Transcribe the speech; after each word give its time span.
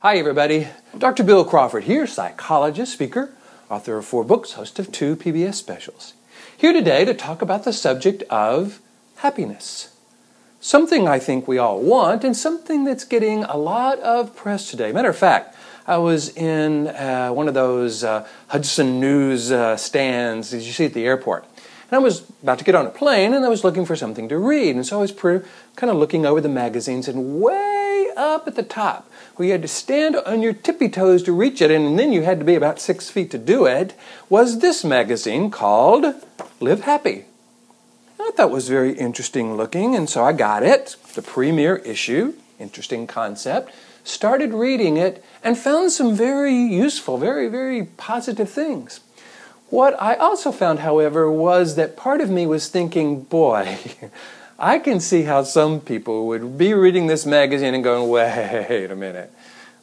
Hi, 0.00 0.18
everybody. 0.18 0.68
Dr. 0.96 1.24
Bill 1.24 1.42
Crawford 1.42 1.84
here, 1.84 2.06
psychologist, 2.06 2.92
speaker, 2.92 3.32
author 3.70 3.96
of 3.96 4.04
four 4.04 4.24
books, 4.24 4.52
host 4.52 4.78
of 4.78 4.92
two 4.92 5.16
PBS 5.16 5.54
specials. 5.54 6.12
Here 6.54 6.74
today 6.74 7.06
to 7.06 7.14
talk 7.14 7.40
about 7.40 7.64
the 7.64 7.72
subject 7.72 8.22
of 8.24 8.78
happiness. 9.16 9.96
Something 10.60 11.08
I 11.08 11.18
think 11.18 11.48
we 11.48 11.56
all 11.56 11.80
want, 11.80 12.24
and 12.24 12.36
something 12.36 12.84
that's 12.84 13.04
getting 13.04 13.44
a 13.44 13.56
lot 13.56 13.98
of 14.00 14.36
press 14.36 14.70
today. 14.70 14.92
Matter 14.92 15.08
of 15.08 15.16
fact, 15.16 15.56
I 15.86 15.96
was 15.96 16.28
in 16.36 16.88
uh, 16.88 17.30
one 17.30 17.48
of 17.48 17.54
those 17.54 18.04
uh, 18.04 18.28
Hudson 18.48 19.00
News 19.00 19.50
uh, 19.50 19.78
stands 19.78 20.50
that 20.50 20.58
you 20.58 20.72
see 20.72 20.84
at 20.84 20.92
the 20.92 21.06
airport. 21.06 21.46
And 21.90 21.96
I 21.96 22.00
was 22.00 22.28
about 22.42 22.58
to 22.58 22.64
get 22.64 22.74
on 22.74 22.84
a 22.84 22.90
plane 22.90 23.32
and 23.32 23.46
I 23.46 23.48
was 23.48 23.64
looking 23.64 23.86
for 23.86 23.96
something 23.96 24.28
to 24.28 24.36
read. 24.36 24.76
And 24.76 24.84
so 24.84 24.98
I 24.98 25.00
was 25.00 25.12
kind 25.12 25.90
of 25.90 25.96
looking 25.96 26.26
over 26.26 26.42
the 26.42 26.50
magazines, 26.50 27.08
and 27.08 27.40
way 27.40 27.75
up 28.16 28.46
at 28.46 28.54
the 28.54 28.62
top, 28.62 29.10
where 29.36 29.46
you 29.46 29.52
had 29.52 29.62
to 29.62 29.68
stand 29.68 30.16
on 30.16 30.42
your 30.42 30.52
tippy 30.52 30.88
toes 30.88 31.22
to 31.24 31.32
reach 31.32 31.60
it, 31.60 31.70
and 31.70 31.98
then 31.98 32.12
you 32.12 32.22
had 32.22 32.38
to 32.38 32.44
be 32.44 32.54
about 32.54 32.80
six 32.80 33.10
feet 33.10 33.30
to 33.30 33.38
do 33.38 33.66
it, 33.66 33.94
was 34.28 34.58
this 34.58 34.84
magazine 34.84 35.50
called 35.50 36.14
Live 36.60 36.82
Happy. 36.82 37.26
I 38.18 38.30
thought 38.32 38.50
was 38.50 38.68
very 38.68 38.92
interesting 38.92 39.56
looking, 39.56 39.94
and 39.94 40.08
so 40.08 40.24
I 40.24 40.32
got 40.32 40.62
it, 40.62 40.96
the 41.14 41.22
premier 41.22 41.76
issue, 41.76 42.34
interesting 42.58 43.06
concept, 43.06 43.72
started 44.02 44.52
reading 44.52 44.96
it, 44.96 45.22
and 45.44 45.58
found 45.58 45.92
some 45.92 46.14
very 46.14 46.54
useful, 46.54 47.18
very, 47.18 47.48
very 47.48 47.84
positive 47.84 48.50
things. 48.50 49.00
What 49.68 50.00
I 50.00 50.14
also 50.14 50.52
found, 50.52 50.80
however, 50.80 51.30
was 51.30 51.74
that 51.74 51.96
part 51.96 52.20
of 52.20 52.30
me 52.30 52.46
was 52.46 52.68
thinking, 52.68 53.22
boy, 53.22 53.78
I 54.58 54.78
can 54.78 55.00
see 55.00 55.22
how 55.22 55.42
some 55.42 55.80
people 55.80 56.26
would 56.28 56.56
be 56.56 56.72
reading 56.72 57.08
this 57.08 57.26
magazine 57.26 57.74
and 57.74 57.84
going, 57.84 58.08
wait 58.08 58.90
a 58.90 58.96
minute. 58.96 59.30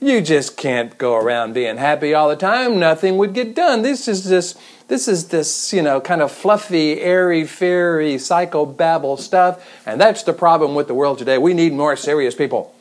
You 0.00 0.20
just 0.20 0.56
can't 0.56 0.96
go 0.98 1.16
around 1.16 1.54
being 1.54 1.78
happy 1.78 2.14
all 2.14 2.28
the 2.28 2.36
time. 2.36 2.78
Nothing 2.78 3.16
would 3.16 3.32
get 3.32 3.54
done. 3.54 3.82
This 3.82 4.06
is 4.06 4.24
this 4.24 4.54
this 4.86 5.08
is 5.08 5.28
this, 5.28 5.72
you 5.72 5.82
know, 5.82 6.00
kind 6.00 6.22
of 6.22 6.32
fluffy, 6.32 7.00
airy, 7.00 7.44
fairy, 7.44 8.14
psychobabble 8.14 9.18
stuff. 9.18 9.66
And 9.84 10.00
that's 10.00 10.22
the 10.22 10.32
problem 10.32 10.74
with 10.74 10.86
the 10.86 10.94
world 10.94 11.18
today. 11.18 11.36
We 11.36 11.52
need 11.52 11.72
more 11.72 11.96
serious 11.96 12.34
people. 12.34 12.74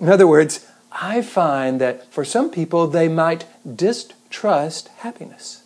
In 0.00 0.08
other 0.08 0.26
words, 0.26 0.66
I 0.92 1.22
find 1.22 1.80
that 1.80 2.12
for 2.12 2.24
some 2.24 2.50
people, 2.50 2.86
they 2.86 3.08
might 3.08 3.46
distrust 3.76 4.88
happiness. 4.98 5.62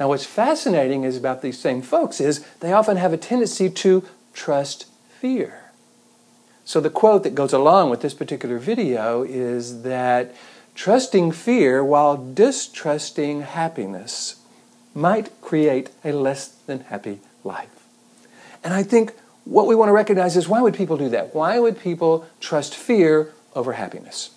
Now, 0.00 0.08
what's 0.08 0.24
fascinating 0.24 1.04
is 1.04 1.16
about 1.16 1.42
these 1.42 1.58
same 1.58 1.80
folks 1.80 2.20
is 2.20 2.44
they 2.60 2.72
often 2.72 2.96
have 2.96 3.12
a 3.12 3.18
tendency 3.18 3.70
to 3.70 4.04
trust 4.32 4.86
fear. 5.20 5.70
So, 6.64 6.80
the 6.80 6.90
quote 6.90 7.24
that 7.24 7.34
goes 7.34 7.52
along 7.52 7.90
with 7.90 8.02
this 8.02 8.14
particular 8.14 8.58
video 8.58 9.22
is 9.22 9.82
that 9.82 10.34
trusting 10.74 11.32
fear 11.32 11.84
while 11.84 12.16
distrusting 12.16 13.42
happiness 13.42 14.36
might 14.94 15.40
create 15.40 15.90
a 16.04 16.12
less 16.12 16.48
than 16.48 16.80
happy 16.80 17.20
life. 17.44 17.86
And 18.62 18.72
I 18.72 18.82
think 18.82 19.12
what 19.44 19.66
we 19.66 19.74
want 19.74 19.88
to 19.88 19.92
recognize 19.92 20.36
is 20.36 20.48
why 20.48 20.60
would 20.60 20.74
people 20.74 20.96
do 20.96 21.08
that? 21.08 21.34
Why 21.34 21.58
would 21.58 21.80
people 21.80 22.26
trust 22.40 22.74
fear 22.74 23.32
over 23.54 23.72
happiness? 23.72 24.30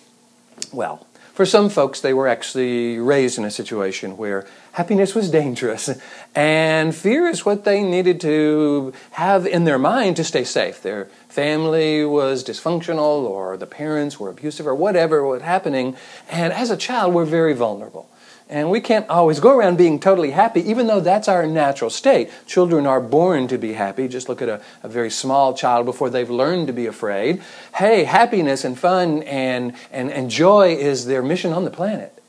Well, 0.72 1.06
for 1.36 1.44
some 1.44 1.68
folks, 1.68 2.00
they 2.00 2.14
were 2.14 2.28
actually 2.28 2.98
raised 2.98 3.36
in 3.36 3.44
a 3.44 3.50
situation 3.50 4.16
where 4.16 4.46
happiness 4.72 5.14
was 5.14 5.30
dangerous 5.30 5.90
and 6.34 6.94
fear 6.94 7.26
is 7.26 7.44
what 7.44 7.64
they 7.64 7.82
needed 7.82 8.22
to 8.22 8.94
have 9.10 9.46
in 9.46 9.64
their 9.64 9.78
mind 9.78 10.16
to 10.16 10.24
stay 10.24 10.44
safe. 10.44 10.80
Their 10.80 11.04
family 11.28 12.06
was 12.06 12.42
dysfunctional 12.42 13.28
or 13.28 13.58
the 13.58 13.66
parents 13.66 14.18
were 14.18 14.30
abusive 14.30 14.66
or 14.66 14.74
whatever 14.74 15.26
was 15.26 15.42
happening. 15.42 15.94
And 16.30 16.54
as 16.54 16.70
a 16.70 16.76
child, 16.76 17.12
we're 17.12 17.26
very 17.26 17.52
vulnerable. 17.52 18.08
And 18.48 18.70
we 18.70 18.80
can't 18.80 19.08
always 19.08 19.40
go 19.40 19.56
around 19.56 19.76
being 19.76 19.98
totally 19.98 20.30
happy, 20.30 20.60
even 20.70 20.86
though 20.86 21.00
that's 21.00 21.26
our 21.26 21.46
natural 21.46 21.90
state. 21.90 22.30
Children 22.46 22.86
are 22.86 23.00
born 23.00 23.48
to 23.48 23.58
be 23.58 23.72
happy. 23.72 24.06
Just 24.06 24.28
look 24.28 24.40
at 24.40 24.48
a, 24.48 24.62
a, 24.84 24.88
very 24.88 25.10
small 25.10 25.52
child 25.52 25.84
before 25.84 26.10
they've 26.10 26.30
learned 26.30 26.68
to 26.68 26.72
be 26.72 26.86
afraid. 26.86 27.42
Hey, 27.74 28.04
happiness 28.04 28.64
and 28.64 28.78
fun 28.78 29.24
and, 29.24 29.74
and, 29.90 30.12
and 30.12 30.30
joy 30.30 30.76
is 30.76 31.06
their 31.06 31.22
mission 31.22 31.52
on 31.52 31.64
the 31.64 31.72
planet. 31.72 32.22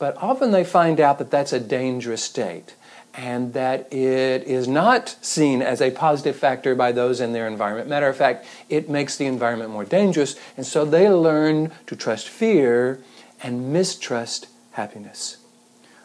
But 0.00 0.16
often 0.16 0.50
they 0.50 0.64
find 0.64 0.98
out 0.98 1.18
that 1.18 1.30
that's 1.30 1.52
a 1.52 1.60
dangerous 1.60 2.24
state 2.24 2.74
and 3.14 3.52
that 3.52 3.92
it 3.92 4.42
is 4.44 4.66
not 4.66 5.16
seen 5.20 5.62
as 5.62 5.80
a 5.80 5.92
positive 5.92 6.34
factor 6.34 6.74
by 6.74 6.90
those 6.90 7.20
in 7.20 7.32
their 7.32 7.46
environment. 7.46 7.88
Matter 7.88 8.08
of 8.08 8.16
fact, 8.16 8.46
it 8.68 8.88
makes 8.88 9.16
the 9.16 9.26
environment 9.26 9.70
more 9.70 9.84
dangerous, 9.84 10.34
and 10.56 10.66
so 10.66 10.86
they 10.86 11.10
learn 11.10 11.70
to 11.86 11.94
trust 11.94 12.26
fear 12.26 13.00
and 13.42 13.70
mistrust 13.70 14.48
happiness 14.72 15.41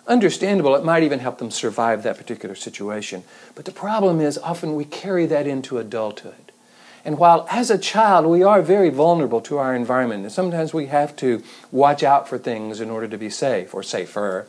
understandable, 0.07 0.75
it 0.75 0.83
might 0.83 1.03
even 1.03 1.19
help 1.19 1.37
them 1.37 1.51
survive 1.51 2.03
that 2.03 2.17
particular 2.17 2.55
situation. 2.55 3.23
But 3.55 3.65
the 3.65 3.71
problem 3.71 4.19
is 4.21 4.37
often 4.37 4.75
we 4.75 4.85
carry 4.85 5.25
that 5.27 5.47
into 5.47 5.77
adulthood. 5.77 6.51
And 7.05 7.17
while 7.17 7.47
as 7.49 7.69
a 7.69 7.77
child 7.77 8.25
we 8.25 8.43
are 8.43 8.61
very 8.61 8.89
vulnerable 8.89 9.41
to 9.41 9.57
our 9.57 9.75
environment, 9.75 10.23
and 10.23 10.31
sometimes 10.31 10.73
we 10.73 10.87
have 10.87 11.15
to 11.17 11.43
watch 11.71 12.03
out 12.03 12.27
for 12.27 12.37
things 12.37 12.81
in 12.81 12.89
order 12.89 13.07
to 13.07 13.17
be 13.17 13.29
safe 13.29 13.73
or 13.73 13.83
safer, 13.83 14.47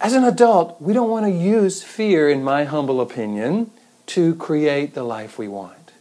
as 0.00 0.12
an 0.12 0.24
adult, 0.24 0.80
we 0.80 0.92
don't 0.92 1.08
want 1.08 1.24
to 1.24 1.30
use 1.30 1.82
fear, 1.82 2.28
in 2.28 2.44
my 2.44 2.64
humble 2.64 3.00
opinion, 3.00 3.70
to 4.06 4.34
create 4.34 4.94
the 4.94 5.02
life 5.02 5.38
we 5.38 5.48
want. 5.48 5.92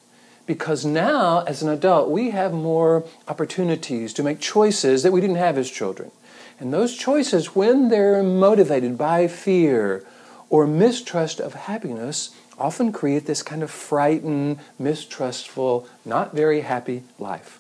Because 0.45 0.85
now, 0.85 1.43
as 1.47 1.63
an 1.63 1.69
adult, 1.69 2.09
we 2.09 2.31
have 2.31 2.53
more 2.53 3.05
opportunities 3.27 4.13
to 4.13 4.23
make 4.23 4.39
choices 4.41 5.01
that 5.03 5.13
we 5.13 5.21
didn't 5.21 5.37
have 5.37 5.57
as 5.57 5.71
children. 5.71 6.11
And 6.59 6.73
those 6.73 6.95
choices, 6.95 7.55
when 7.55 7.89
they're 7.89 8.23
motivated 8.23 8.97
by 8.97 9.27
fear 9.27 10.05
or 10.49 10.65
mistrust 10.65 11.39
of 11.39 11.53
happiness, 11.53 12.33
often 12.57 12.91
create 12.91 13.25
this 13.25 13.43
kind 13.43 13.61
of 13.61 13.69
frightened, 13.69 14.59
mistrustful, 14.79 15.87
not 16.05 16.33
very 16.33 16.61
happy 16.61 17.03
life. 17.19 17.59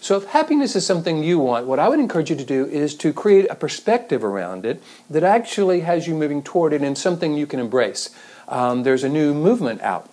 So, 0.00 0.16
if 0.16 0.24
happiness 0.24 0.74
is 0.74 0.84
something 0.84 1.22
you 1.22 1.38
want, 1.38 1.66
what 1.66 1.78
I 1.78 1.88
would 1.88 2.00
encourage 2.00 2.28
you 2.28 2.36
to 2.36 2.44
do 2.44 2.66
is 2.66 2.96
to 2.96 3.12
create 3.12 3.46
a 3.48 3.54
perspective 3.54 4.24
around 4.24 4.66
it 4.66 4.82
that 5.08 5.22
actually 5.22 5.80
has 5.80 6.08
you 6.08 6.14
moving 6.16 6.42
toward 6.42 6.72
it 6.72 6.82
and 6.82 6.98
something 6.98 7.34
you 7.34 7.46
can 7.46 7.60
embrace. 7.60 8.10
Um, 8.48 8.82
there's 8.82 9.04
a 9.04 9.08
new 9.08 9.32
movement 9.32 9.80
out 9.80 10.10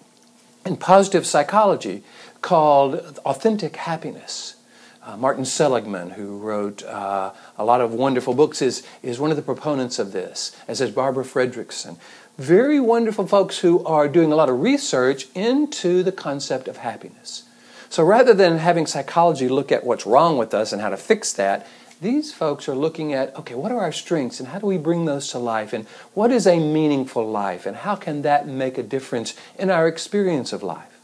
in 0.64 0.78
positive 0.78 1.26
psychology 1.26 2.04
called 2.42 3.20
authentic 3.26 3.78
happiness. 3.78 4.56
Uh, 5.02 5.16
Martin 5.16 5.46
Seligman, 5.46 6.12
who 6.12 6.38
wrote 6.38 6.84
uh, 6.84 7.32
a 7.58 7.64
lot 7.64 7.80
of 7.80 7.94
wonderful 7.94 8.34
books, 8.34 8.62
is, 8.62 8.86
is 9.02 9.20
one 9.20 9.32
of 9.32 9.38
the 9.38 9.44
proponents 9.44 9.98
of 9.98 10.12
this, 10.12 10.56
as 10.68 10.82
is 10.82 10.92
Barbara 10.92 11.24
Fredrickson. 11.24 11.98
Very 12.38 12.80
wonderful 12.80 13.26
folks 13.26 13.60
who 13.60 13.84
are 13.86 14.08
doing 14.08 14.32
a 14.32 14.36
lot 14.36 14.50
of 14.50 14.62
research 14.62 15.28
into 15.34 16.04
the 16.04 16.12
concept 16.12 16.68
of 16.68 16.78
happiness. 16.78 17.44
So 17.90 18.04
rather 18.04 18.34
than 18.34 18.58
having 18.58 18.86
psychology 18.86 19.50
look 19.50 19.72
at 19.72 19.84
what's 19.84 20.06
wrong 20.06 20.38
with 20.38 20.54
us 20.54 20.72
and 20.72 20.82
how 20.82 20.90
to 20.90 20.98
fix 20.98 21.34
that, 21.34 21.66
these 22.02 22.34
folks 22.34 22.70
are 22.70 22.76
looking 22.76 23.14
at 23.14 23.36
okay, 23.36 23.56
what 23.56 23.72
are 23.72 23.80
our 23.80 23.92
strengths 23.92 24.40
and 24.40 24.50
how 24.50 24.60
do 24.60 24.68
we 24.68 24.78
bring 24.78 25.06
those 25.06 25.30
to 25.30 25.40
life? 25.40 25.74
And 25.74 25.86
what 26.14 26.31
is 26.31 26.48
a 26.48 26.60
meaningful 26.60 27.30
life? 27.30 27.66
And 27.66 27.78
how 27.78 27.96
can 27.96 28.22
that 28.22 28.48
make 28.48 28.78
a 28.78 28.84
difference 28.84 29.34
in 29.58 29.70
our 29.70 29.88
experience 29.88 30.54
of 30.54 30.64
life? 30.64 30.99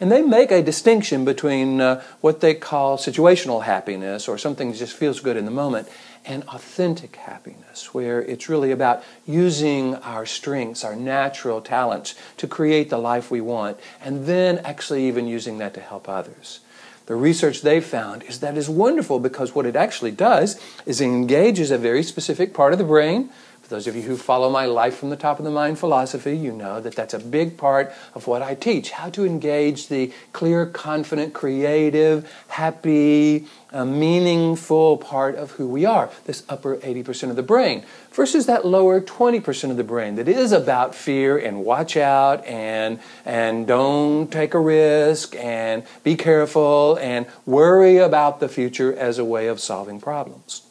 And 0.00 0.10
they 0.10 0.22
make 0.22 0.50
a 0.50 0.62
distinction 0.62 1.26
between 1.26 1.80
uh, 1.80 2.02
what 2.22 2.40
they 2.40 2.54
call 2.54 2.96
situational 2.96 3.64
happiness, 3.64 4.28
or 4.28 4.38
something 4.38 4.70
that 4.70 4.78
just 4.78 4.96
feels 4.96 5.20
good 5.20 5.36
in 5.36 5.44
the 5.44 5.50
moment, 5.50 5.88
and 6.24 6.42
authentic 6.44 7.16
happiness, 7.16 7.92
where 7.92 8.22
it's 8.22 8.48
really 8.48 8.72
about 8.72 9.02
using 9.26 9.96
our 9.96 10.24
strengths, 10.24 10.84
our 10.84 10.96
natural 10.96 11.60
talents 11.60 12.14
to 12.38 12.46
create 12.46 12.88
the 12.88 12.98
life 12.98 13.30
we 13.30 13.42
want, 13.42 13.78
and 14.02 14.26
then 14.26 14.58
actually 14.58 15.06
even 15.06 15.26
using 15.26 15.58
that 15.58 15.74
to 15.74 15.80
help 15.80 16.08
others. 16.08 16.60
The 17.06 17.14
research 17.16 17.62
they've 17.62 17.84
found 17.84 18.22
is 18.22 18.40
that 18.40 18.56
is 18.56 18.70
wonderful 18.70 19.18
because 19.18 19.54
what 19.54 19.66
it 19.66 19.76
actually 19.76 20.12
does 20.12 20.60
is 20.86 21.00
it 21.00 21.06
engages 21.06 21.70
a 21.70 21.78
very 21.78 22.02
specific 22.02 22.54
part 22.54 22.72
of 22.72 22.78
the 22.78 22.84
brain 22.84 23.30
those 23.70 23.86
of 23.86 23.94
you 23.94 24.02
who 24.02 24.16
follow 24.16 24.50
my 24.50 24.66
Life 24.66 24.96
from 24.96 25.10
the 25.10 25.16
Top 25.16 25.38
of 25.38 25.44
the 25.44 25.50
Mind 25.50 25.78
philosophy, 25.78 26.36
you 26.36 26.52
know 26.52 26.80
that 26.80 26.96
that's 26.96 27.14
a 27.14 27.20
big 27.20 27.56
part 27.56 27.92
of 28.14 28.26
what 28.26 28.42
I 28.42 28.56
teach 28.56 28.90
how 28.90 29.10
to 29.10 29.24
engage 29.24 29.88
the 29.88 30.12
clear, 30.32 30.66
confident, 30.66 31.32
creative, 31.32 32.30
happy, 32.48 33.46
uh, 33.72 33.84
meaningful 33.84 34.98
part 34.98 35.36
of 35.36 35.52
who 35.52 35.68
we 35.68 35.84
are, 35.84 36.10
this 36.26 36.42
upper 36.48 36.78
80% 36.78 37.30
of 37.30 37.36
the 37.36 37.44
brain, 37.44 37.84
versus 38.12 38.46
that 38.46 38.66
lower 38.66 39.00
20% 39.00 39.70
of 39.70 39.76
the 39.76 39.84
brain 39.84 40.16
that 40.16 40.28
is 40.28 40.50
about 40.50 40.94
fear 40.94 41.38
and 41.38 41.64
watch 41.64 41.96
out 41.96 42.44
and, 42.46 42.98
and 43.24 43.68
don't 43.68 44.32
take 44.32 44.52
a 44.52 44.60
risk 44.60 45.36
and 45.36 45.84
be 46.02 46.16
careful 46.16 46.98
and 47.00 47.26
worry 47.46 47.98
about 47.98 48.40
the 48.40 48.48
future 48.48 48.92
as 48.96 49.18
a 49.18 49.24
way 49.24 49.46
of 49.46 49.60
solving 49.60 50.00
problems. 50.00 50.62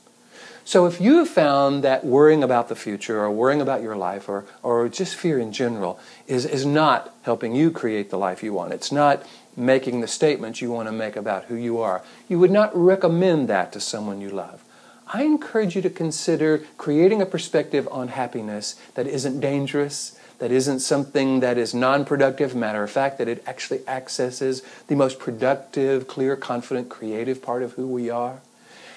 So 0.69 0.86
if 0.86 1.01
you 1.01 1.18
have 1.18 1.27
found 1.27 1.83
that 1.83 2.06
worrying 2.06 2.44
about 2.44 2.69
the 2.69 2.75
future 2.75 3.19
or 3.21 3.31
worrying 3.31 3.60
about 3.60 3.81
your 3.81 3.95
life 3.95 4.30
or, 4.30 4.45
or 4.62 4.88
just 4.88 5.16
fear 5.16 5.39
in 5.39 5.51
general 5.51 6.00
is, 6.27 6.45
is 6.45 6.63
not 6.63 7.12
helping 7.24 7.56
you 7.56 7.71
create 7.71 8.12
the 8.12 8.19
life 8.19 8.44
you 8.44 8.54
want, 8.54 8.71
it's 8.71 8.92
not 8.92 9.25
making 9.57 10.01
the 10.01 10.07
statements 10.07 10.62
you 10.62 10.69
want 10.69 10.88
to 10.88 10.92
make 10.92 11.16
about 11.16 11.45
who 11.45 11.56
you 11.56 11.80
are. 11.80 12.04
You 12.27 12.38
would 12.38 12.51
not 12.51 12.69
recommend 12.77 13.50
that 13.50 13.74
to 13.74 13.80
someone 13.80 14.21
you 14.21 14.30
love. 14.30 14.63
I 15.07 15.24
encourage 15.24 15.75
you 15.75 15.81
to 15.81 15.89
consider 15.89 16.62
creating 16.77 17.19
a 17.19 17.25
perspective 17.25 17.88
on 17.89 18.10
happiness 18.10 18.75
that 18.94 19.07
isn't 19.07 19.39
dangerous, 19.39 20.19
that 20.38 20.51
isn't 20.51 20.81
something 20.81 21.39
that 21.39 21.57
is 21.57 21.74
non 21.74 22.06
productive. 22.06 22.56
Matter 22.56 22.83
of 22.83 22.92
fact, 22.92 23.18
that 23.18 23.27
it 23.27 23.42
actually 23.48 23.81
accesses 23.88 24.62
the 24.86 24.94
most 24.94 25.18
productive, 25.18 26.07
clear, 26.07 26.36
confident, 26.36 26.89
creative 26.89 27.42
part 27.42 27.63
of 27.63 27.74
who 27.74 27.88
we 27.88 28.12
are. 28.12 28.42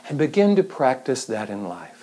And 0.09 0.19
begin 0.19 0.57
to 0.57 0.63
practice 0.63 1.25
that 1.27 1.49
in 1.49 1.69
life. 1.69 2.03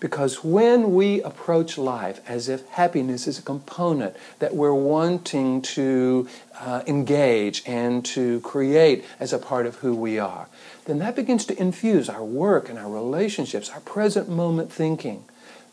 Because 0.00 0.44
when 0.44 0.94
we 0.94 1.22
approach 1.22 1.78
life 1.78 2.20
as 2.28 2.48
if 2.50 2.68
happiness 2.68 3.26
is 3.26 3.38
a 3.38 3.42
component 3.42 4.14
that 4.38 4.54
we're 4.54 4.74
wanting 4.74 5.62
to 5.62 6.28
uh, 6.60 6.82
engage 6.86 7.62
and 7.66 8.04
to 8.04 8.40
create 8.40 9.04
as 9.18 9.32
a 9.32 9.38
part 9.38 9.64
of 9.64 9.76
who 9.76 9.94
we 9.94 10.18
are, 10.18 10.48
then 10.84 10.98
that 10.98 11.16
begins 11.16 11.46
to 11.46 11.58
infuse 11.58 12.10
our 12.10 12.22
work 12.22 12.68
and 12.68 12.78
our 12.78 12.90
relationships, 12.90 13.70
our 13.70 13.80
present 13.80 14.28
moment 14.28 14.70
thinking. 14.70 15.24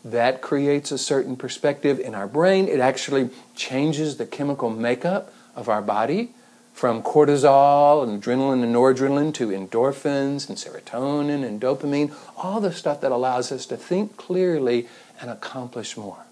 That 0.02 0.40
creates 0.40 0.90
a 0.90 0.98
certain 0.98 1.36
perspective 1.36 2.00
in 2.00 2.14
our 2.14 2.26
brain. 2.26 2.68
It 2.68 2.80
actually 2.80 3.28
changes 3.54 4.16
the 4.16 4.24
chemical 4.24 4.70
makeup 4.70 5.32
of 5.54 5.68
our 5.68 5.82
body 5.82 6.32
from 6.72 7.02
cortisol 7.02 8.02
and 8.02 8.22
adrenaline 8.22 8.62
and 8.62 8.74
noradrenaline 8.74 9.34
to 9.34 9.48
endorphins 9.48 10.48
and 10.48 10.58
serotonin 10.58 11.44
and 11.44 11.60
dopamine, 11.60 12.12
all 12.36 12.60
the 12.60 12.72
stuff 12.72 13.00
that 13.00 13.12
allows 13.12 13.52
us 13.52 13.66
to 13.66 13.76
think 13.76 14.16
clearly 14.16 14.88
and 15.20 15.30
accomplish 15.30 15.96
more. 15.96 16.24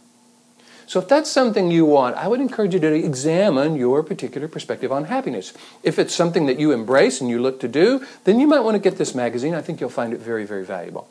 So, 0.87 0.99
if 0.99 1.07
that's 1.07 1.31
something 1.31 1.71
you 1.71 1.85
want, 1.85 2.17
I 2.17 2.27
would 2.27 2.41
encourage 2.41 2.75
you 2.75 2.81
to 2.81 2.93
examine 2.93 3.77
your 3.77 4.03
particular 4.03 4.49
perspective 4.49 4.91
on 4.91 5.05
happiness. 5.05 5.53
If 5.85 6.01
it's 6.01 6.13
something 6.13 6.47
that 6.47 6.59
you 6.59 6.73
embrace 6.73 7.21
and 7.21 7.31
you 7.31 7.41
look 7.41 7.61
to 7.61 7.69
do, 7.69 8.05
then 8.25 8.41
you 8.41 8.49
might 8.49 8.61
want 8.61 8.75
to 8.75 8.81
get 8.81 8.99
this 8.99 9.15
magazine. 9.15 9.55
I 9.55 9.63
think 9.63 9.81
you'll 9.81 9.89
find 9.89 10.13
it 10.13 10.19
very, 10.19 10.45
very 10.45 10.65
valuable. 10.65 11.09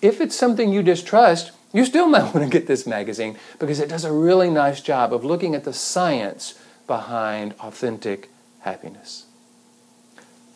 If 0.00 0.20
it's 0.20 0.36
something 0.36 0.72
you 0.72 0.84
distrust, 0.84 1.50
you 1.72 1.84
still 1.84 2.06
might 2.14 2.32
want 2.32 2.46
to 2.46 2.48
get 2.48 2.68
this 2.68 2.86
magazine 2.86 3.36
because 3.58 3.80
it 3.80 3.88
does 3.88 4.04
a 4.04 4.12
really 4.12 4.48
nice 4.48 4.80
job 4.80 5.12
of 5.12 5.24
looking 5.24 5.56
at 5.56 5.64
the 5.64 5.72
science 5.72 6.56
behind 6.86 7.52
authentic 7.58 8.30
happiness. 8.66 9.26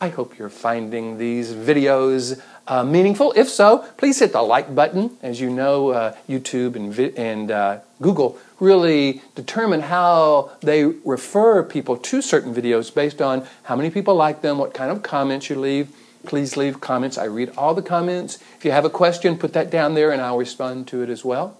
I 0.01 0.09
hope 0.09 0.37
you're 0.37 0.49
finding 0.49 1.17
these 1.17 1.53
videos 1.53 2.41
uh, 2.67 2.83
meaningful. 2.83 3.33
If 3.37 3.47
so, 3.49 3.87
please 3.97 4.19
hit 4.19 4.33
the 4.33 4.41
like 4.41 4.75
button. 4.75 5.17
As 5.21 5.39
you 5.39 5.49
know, 5.49 5.89
uh, 5.89 6.15
YouTube 6.27 6.75
and, 6.75 6.93
vi- 6.93 7.13
and 7.15 7.49
uh, 7.51 7.79
Google 8.01 8.37
really 8.59 9.21
determine 9.35 9.81
how 9.81 10.51
they 10.61 10.83
refer 10.85 11.63
people 11.63 11.95
to 11.97 12.21
certain 12.21 12.53
videos 12.53 12.93
based 12.93 13.21
on 13.21 13.47
how 13.63 13.75
many 13.75 13.89
people 13.89 14.15
like 14.15 14.41
them, 14.41 14.57
what 14.57 14.73
kind 14.73 14.91
of 14.91 15.03
comments 15.03 15.49
you 15.49 15.55
leave. 15.55 15.95
Please 16.25 16.57
leave 16.57 16.81
comments. 16.81 17.17
I 17.17 17.25
read 17.25 17.51
all 17.55 17.73
the 17.73 17.81
comments. 17.81 18.39
If 18.57 18.65
you 18.65 18.71
have 18.71 18.85
a 18.85 18.89
question, 18.89 19.37
put 19.37 19.53
that 19.53 19.71
down 19.71 19.93
there 19.93 20.11
and 20.11 20.21
I'll 20.21 20.37
respond 20.37 20.87
to 20.89 21.01
it 21.01 21.09
as 21.09 21.23
well. 21.23 21.57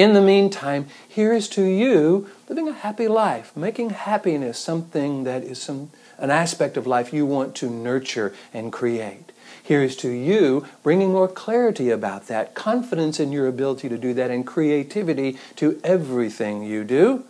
In 0.00 0.14
the 0.14 0.22
meantime, 0.22 0.86
here 1.06 1.34
is 1.34 1.46
to 1.50 1.62
you 1.62 2.30
living 2.48 2.66
a 2.66 2.72
happy 2.72 3.06
life, 3.06 3.54
making 3.54 3.90
happiness 3.90 4.58
something 4.58 5.24
that 5.24 5.42
is 5.44 5.60
some, 5.60 5.90
an 6.16 6.30
aspect 6.30 6.78
of 6.78 6.86
life 6.86 7.12
you 7.12 7.26
want 7.26 7.54
to 7.56 7.68
nurture 7.68 8.34
and 8.54 8.72
create. 8.72 9.30
Here 9.62 9.82
is 9.82 9.96
to 9.96 10.08
you 10.08 10.66
bringing 10.82 11.12
more 11.12 11.28
clarity 11.28 11.90
about 11.90 12.28
that, 12.28 12.54
confidence 12.54 13.20
in 13.20 13.30
your 13.30 13.46
ability 13.46 13.90
to 13.90 13.98
do 13.98 14.14
that, 14.14 14.30
and 14.30 14.46
creativity 14.46 15.36
to 15.56 15.78
everything 15.84 16.62
you 16.62 16.82
do. 16.82 17.24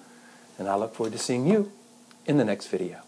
And 0.56 0.68
I 0.68 0.76
look 0.76 0.94
forward 0.94 1.14
to 1.14 1.18
seeing 1.18 1.48
you 1.48 1.72
in 2.24 2.36
the 2.36 2.44
next 2.44 2.68
video. 2.68 3.00